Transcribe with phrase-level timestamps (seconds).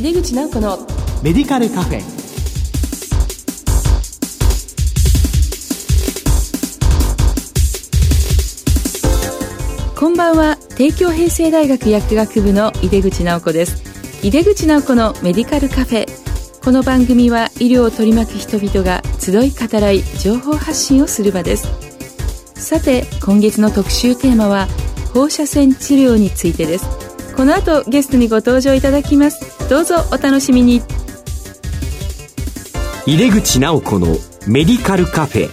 [0.00, 0.78] 井出口直子の
[1.22, 2.00] メディカルカフェ。
[9.94, 10.56] こんばんは。
[10.74, 13.82] 帝京平成大学薬学部の井出口直子です。
[14.26, 16.06] 井出口直子のメディカルカフェ。
[16.64, 21.68] この番組は医療を取り巻く人々が集い語らい情報発信をする場です。
[22.54, 24.66] さて今月の特集テーマは
[25.12, 27.09] 放射線治療についてです
[27.40, 29.66] この後ゲストにご登場いただきます。
[29.70, 30.82] どうぞお楽しみに。
[33.06, 34.08] 井出口直子の
[34.46, 35.48] メディカルカフェ。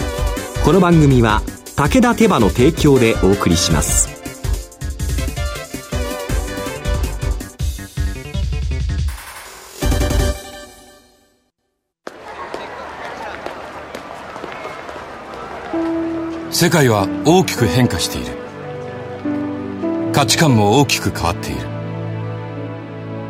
[0.66, 1.42] この番組は
[1.78, 4.10] 武田手羽の提供でお送りします。
[16.52, 18.34] 世界は大きく変化している。
[20.12, 21.67] 価値観も大きく変わっている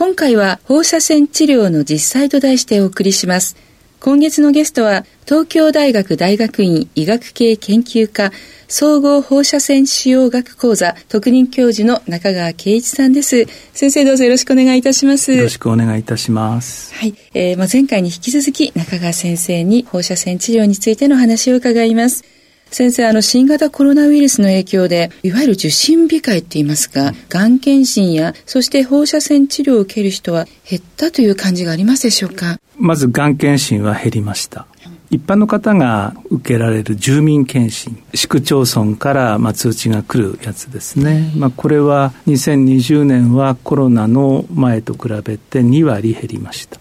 [0.00, 3.54] 今回は放射線治療の実際と題してお送りします。
[4.00, 8.30] 今月のゲストは東京大学大学院医学系研究科
[8.66, 13.44] 総合放射線腫瘍学講座特任教授の中川圭一さんです。
[13.74, 15.34] 先生どうぞよろしくお願いいたします。
[15.34, 16.94] よろしくお願いいたします。
[16.94, 17.14] はい。
[17.34, 22.39] えー、まあ、前回に引き続き中川先生に放射線治療についての話を伺います。
[22.70, 32.58] 先生、あの、新型コロナウイルスの影響で、いわゆる受診控えって言いますか、がん検診や、そして放射線治療を受ける人は減ったという感じがありますでしょうか？
[32.78, 34.66] まず、がん検診は減りました。
[35.10, 41.32] 一般の方が受けられる住民検診、市区町村からまあ通知が来るやつですね。
[41.36, 46.78] まあ、これは2020年はコロナの前と比べて2割減りました。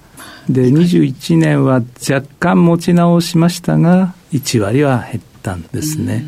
[0.48, 6.26] で、21年は若干持ち直しましたが、1割は減ったんですね。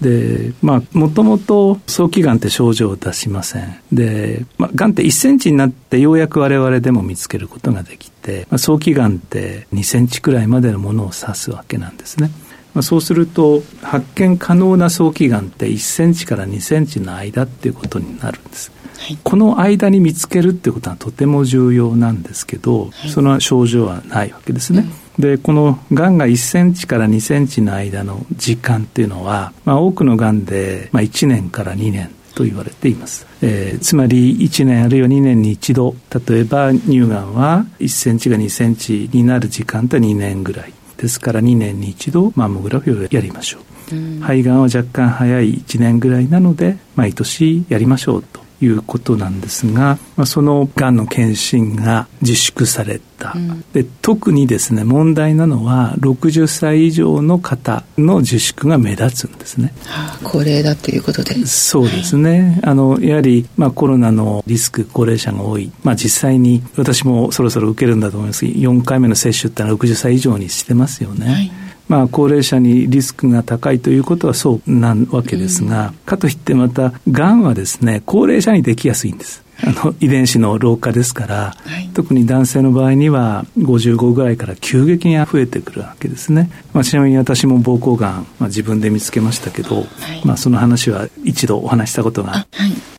[0.00, 3.76] で、まあ、もともと早期がんって症状を出しません。
[3.92, 12.30] で、まあ、がんって1センチになってようやく我々でも見つけることができて、まあ、早期がんって2センチくらいまでのものを指すわけなんですね。
[12.74, 18.72] まあ、そうすると発見可能な早期がんって1センチから2センチの間っていうことになるんです。
[18.98, 24.80] はい、この間に見つけるってことはとても重要なんですけど、はい、その症状はないわけですね。
[24.80, 35.94] うんでこのがんが1センチから2センチの間の時間っていうのは、まあ、多くのがんで、まあ、1年から2年と言われています、えー、つまり1年あるいは2年に一度
[36.28, 40.72] 例えば乳がんは1センチが2センチになる時間と2年ぐらい。
[41.02, 43.58] ですから2年に一度マンモグラフィーをやりましょ
[43.90, 61.34] う、うん、肺がんは若干早い1年ぐらいなので毎年やりましょうということなんですが、まあ、そのがんの検診が自粛された、うん、で特にですね問題なのは60歳以上の方の自粛が目立つんですね、はあ、高齢だということで。
[61.46, 71.61] そうですね、はい、あのやはり、まあ、コロナのリスク高齢者が多い、まあ、実際に私もそろそろ受けるんだと思います4回目の接種ってのは60歳以上にしてますよね、はい
[71.92, 79.41] まあ、高齢者にリスクが高いということはそうなわけですが、うん、かといってまた、がんはですね、高齢者にできやすいんです。
[79.64, 89.86] あの遺伝子の老化ですから、はい、特に男性の場合には55ぐらいから急激に増えてくるわけですね、まあ、ちなみに私も膀胱がん、まあ、自分で見つけましたけど、はい、
[90.24, 92.46] まあ、その話は一度お話したことが、はい、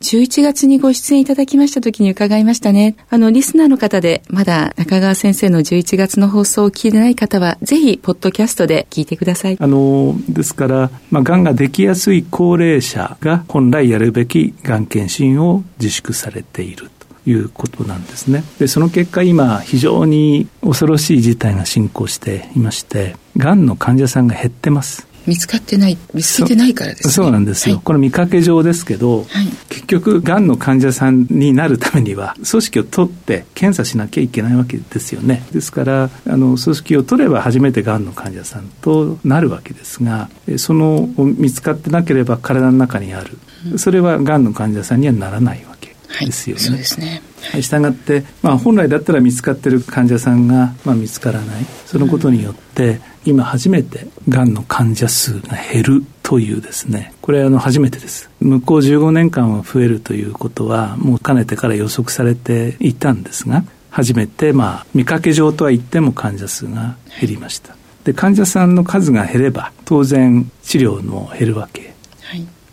[0.00, 2.96] 11月にご出演いただきました時に伺いましたね。
[3.10, 9.56] あのリスナーの方でまだ中川先生の11月の放送を聞いてない方はぜひポッドキャストで聞いてください。
[9.60, 16.90] あのですから、まあ、がんができやすい高齢者が本来やるべきがん検診を自粛されてている
[17.24, 18.44] ということなんですね。
[18.58, 25.06] で、その結果今非常に恐ろしい事態が進行していまして、がんの患者さんが減ってます。
[25.26, 27.12] 見つかってない、見つけてないからですね。
[27.12, 27.76] そうなんですよ。
[27.76, 35.42] はい、これ見かけ上ですけど、はい、結局、がんの患者さんになるためには、組織を取って検査しなきゃいけないわけですよね。
[35.52, 40.28] ですから、あの、組織を取れば初めてがんの患者さんとなるわけですが、
[40.58, 43.38] その、見つかってなければ体の中にある。
[43.78, 45.73] それはがんの患者さんにはならないわ
[46.20, 46.62] ですよね。
[46.62, 47.22] そうですね。
[47.50, 63.64] はい、したがって、まあ、本来だったら見つかってる患者さんが、まあ、見つからないそのことによって、うん、今初めてがんの患者数が減るというですねこれあの初めてです向こう15年間は増えるということはもうかねてから予測されていたんですが
[63.94, 67.76] 初めて、まあ、見かけ上とは言っても患者数が減りました。
[68.02, 71.94] で、患者さんの数が減れば、当然治療も減るわけ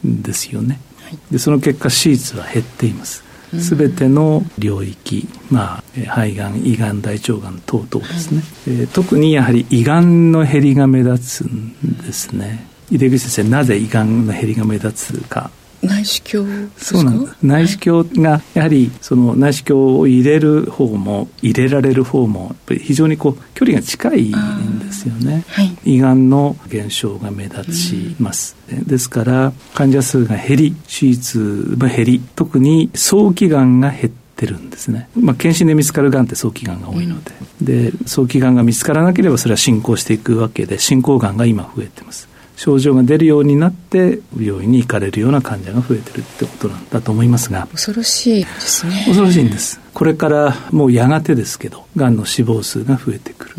[0.03, 0.79] ですよね。
[1.03, 3.23] はい、で、その結果、手術は減っています。
[3.59, 12.67] すべての領域、まあ、肺がん、胃がん、大腸がん等々ですね、はい、えー、特にやはり胃がんの減りが目立つんですね。
[12.89, 15.51] 井出口先生、なぜ胃がんの減りが目立つか
[15.83, 17.37] 内視鏡そうなんです。
[17.41, 37.31] 内視鏡がやはりその内視鏡を入れる方も入れられる方も非常にこう距離が近いんですよね、はい、胃がんの減少が目立ちます、うん、ですから患者数が減り手術も減り特に早期がんが減ってるんですね、まあ、検診で見つかるがんって早期がんが多いので。
[37.61, 42.30] うん、で早期がんが見つからなければそれは進行していくわけで進行がんが今増えてます
[42.61, 47.67] 症状が出るようになって病院に行かれるような患者が増えてるってことなんだと思いますが。
[47.71, 49.03] 恐ろしいですね。
[49.07, 49.79] 恐ろしいんです。
[49.95, 53.55] これからもうやがてですけどがんの死亡数が増えてくる。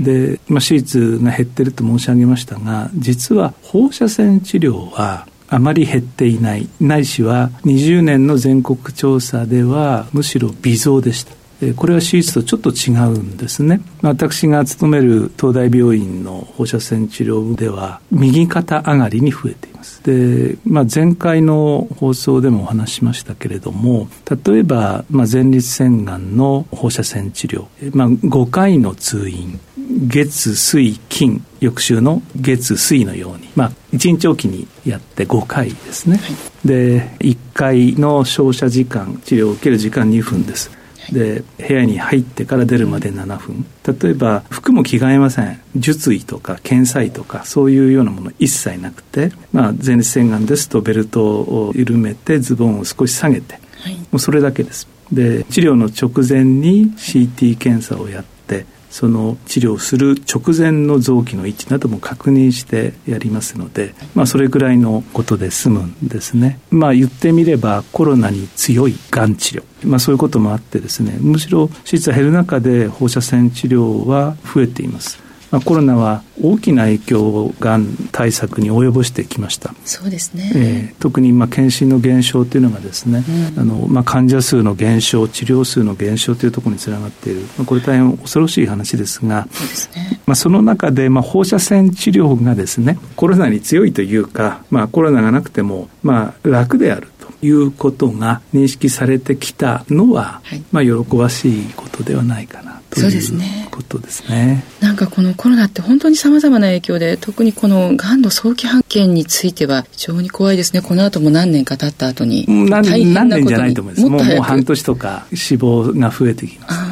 [0.00, 6.68] で、まあ、手術が減ってると申し上げましたが実は放射線治療はあまり減っていない。
[6.80, 11.41] ないしは20年の全国調査ではむしろ微増でした
[11.76, 13.80] これは手術とちょっと違うんですね。
[14.02, 20.02] 私が勤める東大病院の放射線治療部では、右肩上がりに増えています。
[20.02, 24.08] で、まあ、前回の放送でもお話しましたけれども、
[24.44, 29.60] 例えば、まあ、前立腺がんの放射線治療、まあ、5回の通院、
[30.08, 36.18] 月、水、金、翌週の月、水のように、まあ、1日おきにやって5回ですね。
[36.64, 40.81] で、1回の照射時間、治療を受ける時間2分です。
[41.10, 43.66] で部屋に入ってから出るまで7分。
[43.86, 45.60] 例えば服も着替えません。
[45.74, 54.88] 術衣とか検査とかそういうようなもの一切なくて、まあ、前立腺がんですとベルトを緩めてズボンを少し下げて、はい、もうそれだけです。
[55.10, 66.60] で治療の直前に CT 検査をやってその治療する直前の臓器の位置なども確認してやりますので、まあ、それぐらいのことで済むんですね。
[66.70, 75.31] まあ、言ってみればコロナに強いがん治療、まあ、そういうこともあってですねむしろ手術が減る中で放射線治療は増えています。
[75.52, 79.74] まあ、コロナは大きな影響をがん対策に及ぼしてきました。
[79.84, 83.22] そうですね、えー、特にまあ検診の減少というのがですね、
[83.54, 104.64] うん、あのまあ、患者数の減少治療数の減少というところにつながっている、まあ、これ大変恐ろしい話ですがそうですね、まあ、その中でまあ放射線治療がですねコロナに強いというか、まあ、コロナがなくてもまあ楽であるということが認識されてきたのは、はい、まあ喜ばしいことではないかなということですね。
[104.80, 110.82] なんかこのコロナって本当にさまざまな影響で特にこのがんの早期発見については非常に怖いですね。
[110.82, 112.46] この後も何年か経った後に。
[112.48, 114.08] 何何年じゃないと思います。
[114.08, 116.91] もうもう半年とか死亡が増えてきます。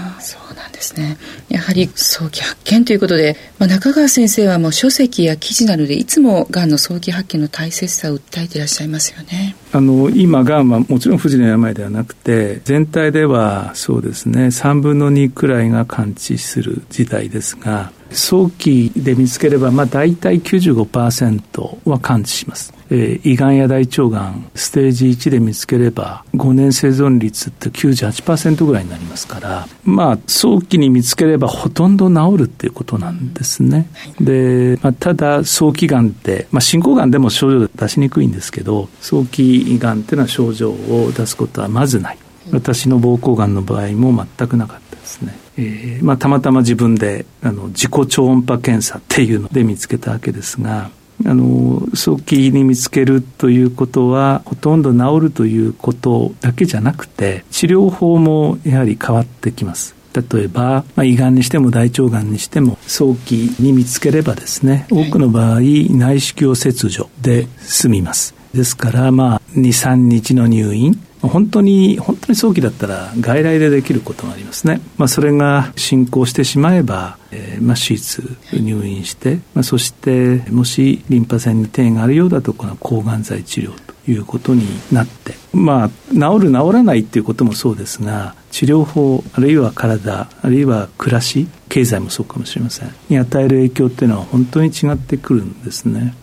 [0.81, 1.19] ですね。
[1.49, 9.55] やはり早期発見ということで、まあ、中川先生はもう書籍や記事などでいつもがんの早期発見の大切さを訴えていらっしゃいますよね。
[9.73, 22.73] あの今がんはもちろん不治の病ではなくて全体ではそうですね3分の2くらいが完治する時代ですが早期で見つければ、まあ、大体95%は完治します。
[22.91, 33.89] えー、胃がんや大腸がん、ステージ1で見つければ、5年生存率って98%ぐらいになりますから、まあ、早期に見つければほとんど治るっていうことなんですね。
[34.21, 42.19] で、まあ、ただ、早期がんって、まあ、進行がんでも症状出しにくいんですけど、早期がんっていうのは症状を出すことはまずない。
[42.53, 45.39] 私の膀胱がんの場合も全くなかったですね。
[45.61, 50.91] えーまあ、たまたま自分であの自己超音波検査っていうので見つけたわけですが
[51.27, 59.95] あの早期に見つけるということはほとんど治るということだけじゃなくて治療法もやはり変わってきます。
[60.13, 74.81] 例えば、まあ、胃がんにしても大腸がんにしても早期に見つければですね多くの場合内視鏡切除で済みますですからまあ23日の入院本当に、本当に早期だったら外来でできることがありますね。
[74.97, 92.93] まあ、それが進行してしまえば、えー、まあ、手術、入院して、まあ、そして、もしリンパ腺に転移があるようだと、この抗がん剤治療ということになって、まあ、治る、治らないっていうこともそうですが、治療法、あるいは体、あるいは暮らし、経済もそうかもしれません。
[93.09, 96.15] に与える影響っていうのは本当に違ってくるんですね。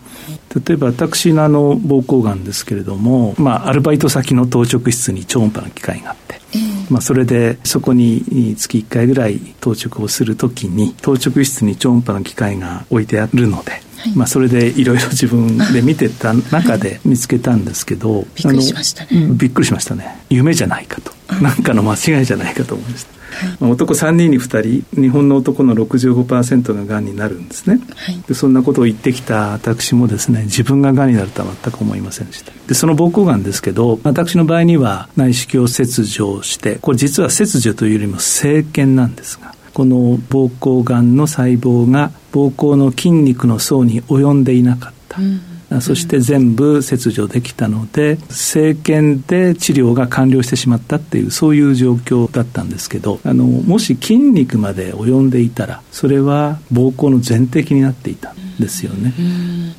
[0.66, 13.82] 例えば私のあの膀胱がんですけれども、まあ、アルバイト先の当直室に超音波の機械があって、えー、まあ、それでそこに月1回ぐらい当直をするときに当直室に超音波の機械が置いてあるので、はい、
[14.14, 19.28] まあ、それでいろいろ自分で見てた中で見つけたんですけど、びっくりしましたね。
[19.32, 20.24] びっくりしましたね。
[20.30, 21.12] 夢じゃないかと。
[21.42, 23.17] 何かの間違いじゃないかと思いました
[23.60, 32.52] まあ、男3人に2人日本の男の65%ががんになるんですね、はい、でそんなことを言ってきた私もですね自分ががんになるとは全く思いませんでした。
[32.66, 45.47] でその膀胱がんですけど私の場合には内視鏡切除してこれ実は切除というよりも生検なんですがこの膀胱がんの細胞が膀胱の筋肉の層に及んでいなかった、うん
[45.80, 58.34] そして全部切除できたので政権で治療が完了してしまったっていうそういう状況だったんですけどあのもし筋肉まで及んでいたらそれは膀胱の全摘になっていた。
[58.58, 59.14] ですよね。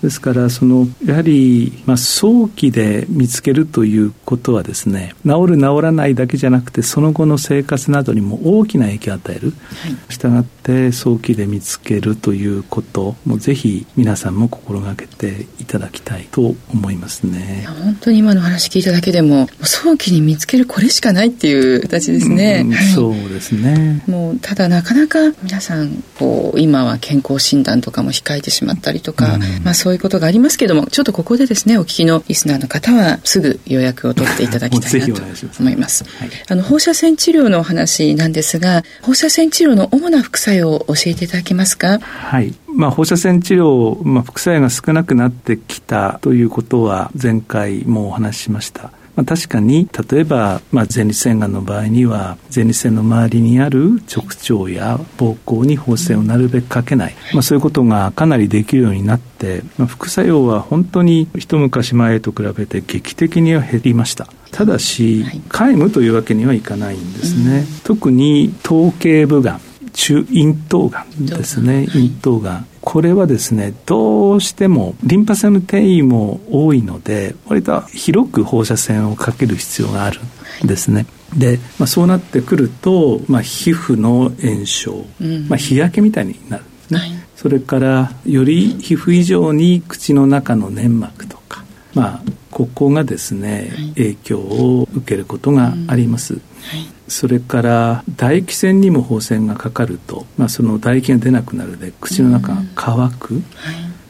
[0.02, 17.68] ですからそのやはり、まあ、早期で見つけるということはですね治る治らないだけじゃなくてその後の生活などにも大きな影響を与える、はい、したがって早期で見つけるということもぜひ皆さんも心がけていただきたいと思いますね。
[17.84, 24.04] 本当に今の話聞いただけでも早期に見つけるこれしかないっていう形ですね、うんはい、そうですね。
[24.08, 35.22] もうただなかなか皆さんこう今は健康診断とかも控えてしまったりとか、うん、まあそういうことがありますけどもちょっとここでですねお聞きのリスナーの方はすぐ予約を取っていただきたいなと
[35.60, 36.04] 思います。
[36.04, 42.00] はい、あの放射線治療のお話なんですが放射線治療の主な副作用を教えていただけますか？
[42.00, 42.54] はい。
[42.68, 48.92] まあ、放射線治療、まあ、副作用が少なくなってきたということは前回もお話ししました。
[49.20, 64.30] まあ、確かに例えば、まあ、前立腺がんの場合には前立腺の周りにある直腸や膀胱に放射線をなるべくかけない、まあ、そういうことがかなりできるようになって、まあ、副作用は本当に一昔前と比べて劇的には減りました。
[64.52, 69.62] ただし、皆無というわけにはいかないんですね、特に頭頸部がん
[69.92, 71.88] 中咽頭がんですね。
[71.90, 80.20] 咽頭がんこれはですねどうしてもリンパ腺の転移も多いので割と広く放射線をかける必要がある
[80.64, 81.06] んですね。
[81.38, 92.22] で、まあ、そうなってくると、まあ、皮膚の炎症、うん、まあ、日焼けみたいになるんですね、はい、それからより皮膚以上に口の中の粘膜とか、まあ、
[92.60, 96.34] ここがですね、はい、影響を受けることがあります。
[96.34, 96.40] うん。
[96.40, 96.86] はい。
[97.08, 103.44] それから唾液腺にも放線がかかると、まあ、その唾液が出なくなるで口の中が乾く、はい、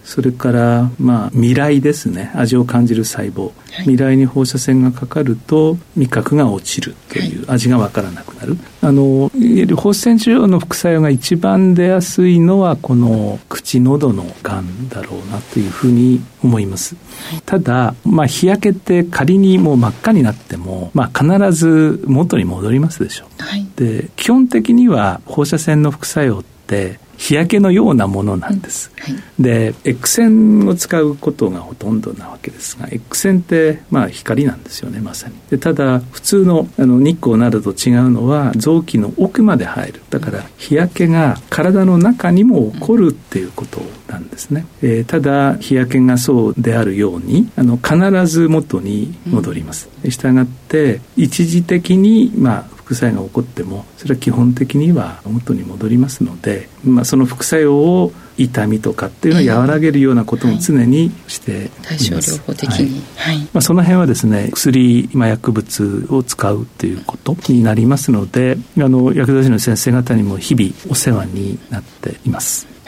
[0.10, 2.32] それから、まあ、未来ですね。
[2.34, 8.58] 味を感じる細胞、はい、未来に放射線がかかると味覚が落ちるという、味が分からなくなる。
[8.82, 9.30] あの
[9.78, 23.25] 放射線治療の副作用が一番出やすいのはこの口喉のがんだろうなというふうに思います、はい、ただ、まあ、日焼けって仮にもう真っ赤になっても、まあ、必ず元に戻りますでしょ。
[23.39, 35.35] う、はい、で基本的には放射線の副作用って日焼けのようなものなんです、はい、で X 線を使うことがほとんどなわけですが X 線ってまあ光なんですよねまさに。
[35.49, 40.01] でただ普通のあの日光などと違うのは臓器の奥まで入る。
[40.09, 72.78] だから日焼けが体の中にも起こるっていうことなんですね、えー、ただ日焼けがそうであるようにあの必ず元に戻ります、したがって一時的にまあ副作用が起こってもそれは基本的には元に戻りますので、まあ、その副作用を痛みとかっていうのを和らげるようなことも常にしています、はい、対症療法的に、はい、まあ、その辺はですね薬麻薬物を使うっていうことになりますのであの薬剤師の先生方にも日々お世話になっています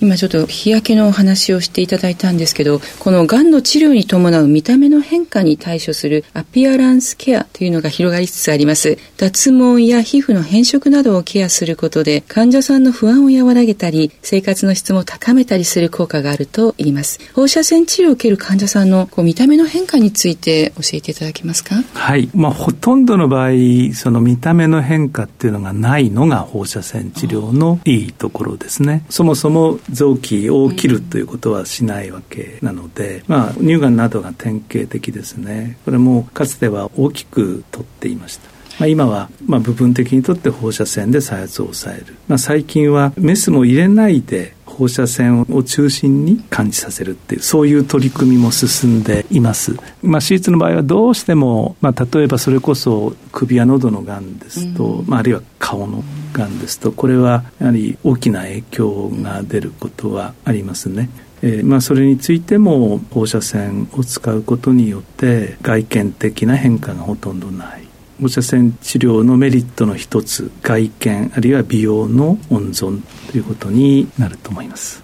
[0.00, 8.98] 今ちょっと日焼けのお話をしていただいたんですけどこのがんの治療に伴う見た目の変化に対処するアピアランスケアというのが広がりつつあります。
[9.16, 17.18] 脱毛や皮膚の変色などをケアすることで患者さんの不安を和らげたり生活の質も高めたりする効果があると言います。
[17.34, 21.76] 放射線治療を受ける患者さんのこう見た目の変化について教えていただけますか？
[21.94, 22.28] はい。
[22.34, 23.50] まあほとんどの場合
[23.94, 29.04] その見た目の変化っていうのがないのが放射線治療のいいところですね。
[29.08, 35.78] そもそも臓器を切るということはしないわけなので、まあ、乳がんなどが典型的ですね。
[35.84, 38.54] これもかつては大きく取っていました。
[38.78, 56.02] まあ、今はまあ部分的にとって放射線で再発を抑える、まあ、最近はメスも入れないで放射線を中心に感知させるっていうそういう取り組みも進んでいます、まあ、手術の場合はどうしても、まあ、例えばそれこそ首や喉のがんですと、うん、まあ、あるいは顔の
[56.34, 61.08] がんですとこれはやはり大きな影響が出ることはありますね。
[61.42, 67.84] えーまあ、それについても放射線を使うことによって外見的な変化がほとんどない
[68.20, 75.02] 放射線治療のメリットの一つ外見あるいは美容の温存ということになると思います。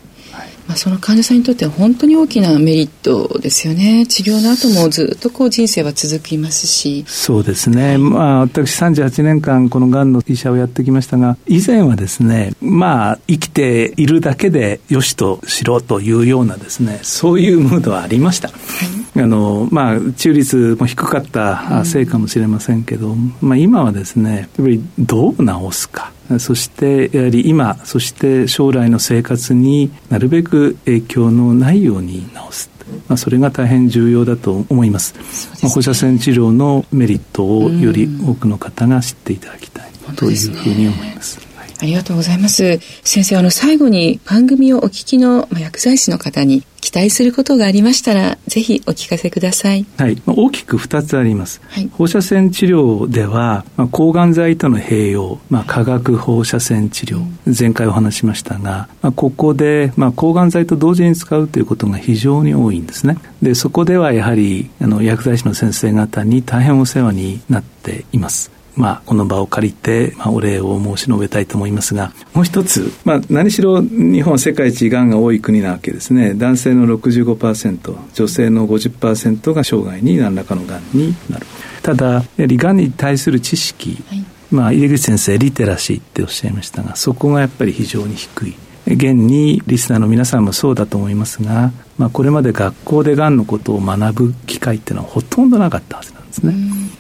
[0.66, 4.06] まあ、その患者さんにとっては本当に大きなメリットですよね。
[4.06, 7.04] 治療の後もずっとこう人生は続きますし。
[7.08, 26.12] そうですね、まあ、私38年間このがんの医者をやってきましたが以前はですねまあ生きているだけでよしとしろというようなですねそういうムードはありました、はい、あのまあ中率も低かったせいかもしれませんけど、うん、まあ、今はですねやっぱりどう治すか。
[26.38, 32.70] そしてやはり今そして将来の生活になるべく影響のないように治す。
[33.08, 35.14] まあ、それが大変重要だと思います。
[35.22, 39.90] すね、放射線治療のメリットをより多くの方が知っていただきたい。
[40.16, 41.50] というふうに思います。
[41.80, 42.78] ありがとうございます。
[43.02, 49.87] 先生、あの、最後に番組をお聞きの、まあ、薬剤師の方に期待することがありましたら、ぜひお聞かせください。
[49.96, 50.20] はい。
[50.26, 51.62] まあ、大きく2つあります。
[51.68, 63.16] はい、放射線治療では、まあ、抗がん剤との併用、まあ、化学放射線治療、前回お話しましたが、まあ、ここで、まあ、抗がん剤と同時に使うということが非常に多いんですね。
[63.40, 68.59] で、そこではやはり、あの、薬剤師の先生方に大変お世話になっています。
[68.80, 76.32] まあ、この場を借りて、まあ、お礼を申し述べたいと思いますが、もう一つ、まあ、何しろ日本は世界一がんが多い国なわけですね。
[76.32, 81.46] 男性の65%、女性の50%が生涯に何らかのがんになる。
[81.82, 88.54] ただ、やはりがんに対する知識、はい、まあ、入口先生、リテラシーっておっしゃいましたが、そこがやっぱり非常に低い。
[88.87, 96.54] 現にリスナーの皆さんもそうだと思いますが、まあ、これまで学校でがんのことを学ぶ機会っていうのはほとんどなかったはずなんですね。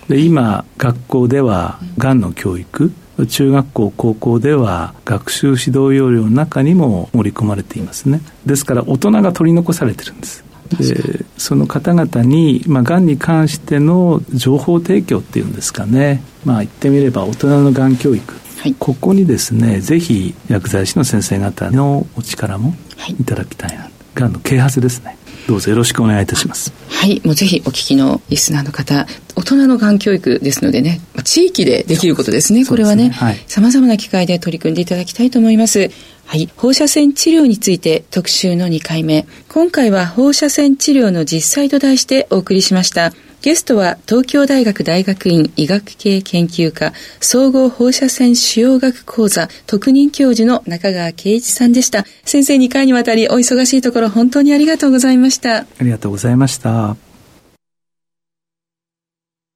[0.08, 2.92] で今学校ではがんの教育
[3.26, 8.20] 中学校高校では学習指導要領の中にも盛り込まれていますね。
[8.46, 10.44] ですから大人が取り残されてるんです。
[10.78, 18.34] でその方々に、まあ、がんに関しての情報提供っていうんですかね、まあ、言ってみれば大人のがん教育。
[18.58, 22.74] はい、ここにですねぜひ薬剤師の先生方のお力も
[23.08, 23.24] い。
[23.24, 25.16] ただきたいな、はい、がんの啓発ですね。
[25.48, 26.72] どうぞよろしくお願いいたします。
[26.88, 27.20] はい。
[27.24, 29.06] もうぜひお聞きのリスナーの方
[29.40, 33.10] 大人のがん教育ですのでね地域でできることですねこれはね
[33.46, 35.90] さまざまな機会で取り組んでいただきたいと思います
[36.26, 36.48] はい。
[36.56, 39.26] 放射線治療について特集の2回目。
[39.48, 43.12] 今回は放射線治療の実際と題してお送りしました。
[43.42, 52.04] ゲストは東京大学大学院医学系研究科総合放射線腫瘍学講座特任教授の中川圭一さんでした。
[52.24, 55.56] 先生2回にわたりお忙しいところ本当にありがとうございました。
[55.56, 57.09] ありがとうございました。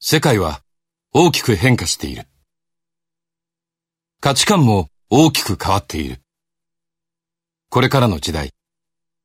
[0.06, 0.60] 世界は
[1.14, 2.24] 大きく変化している。
[4.20, 6.20] 価値観も大きく変わっている。
[7.70, 8.50] これからの時代、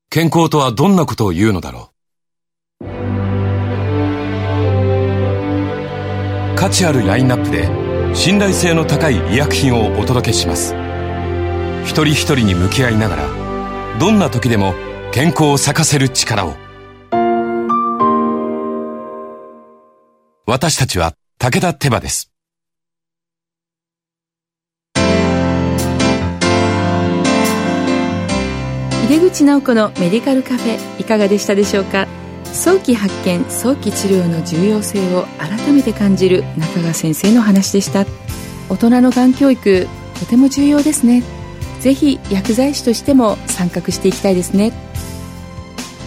[0.09, 1.91] 健康とはどんなことを言うのだろ
[2.79, 2.85] う。
[6.55, 10.73] 価値あるラインナップで信頼性の高い医薬品をお届けします
[11.83, 14.73] 一人一人に向き合いながらどんな時でも
[15.11, 16.68] 健康を咲かせる力を
[20.49, 22.31] 私たちは武田手羽です。
[29.07, 32.07] 出口直子のメディカルカフェいかがでしたでしょうか？
[32.45, 38.07] 早期発見早期治療の重要性を改めて感じる中川先生の話でした。
[38.69, 39.87] 大人のがん教育
[40.19, 41.21] とても重要ですね。
[41.79, 44.73] ぜひ薬剤師としても参画していきたいですね。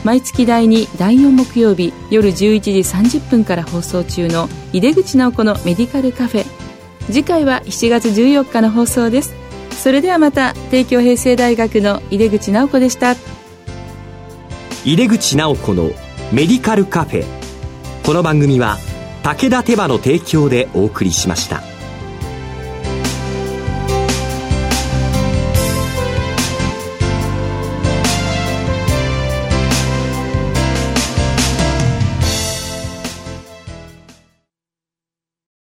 [0.05, 2.73] 毎月第2第4木曜日夜11時
[3.19, 6.47] 30分から放送中の井出口直子のメディカルカフェ。
[7.07, 9.35] 次回は7月14日の放送です。
[9.71, 13.15] それではまた帝京平成大学の井出口直子でした。
[14.85, 15.91] 井出口直子の
[16.33, 17.25] メディカルカフェ。
[18.05, 18.79] この番組は
[19.23, 21.72] 武田手羽の提供でお送りしました。